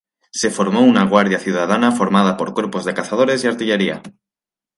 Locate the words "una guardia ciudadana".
0.81-1.91